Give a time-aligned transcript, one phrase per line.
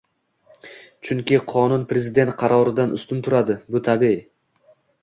[1.09, 4.21] Chunki qonun Prezident qaroridan ustun turadi, bu tabiiy.